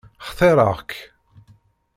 [0.27, 0.91] Xtareɣ-k.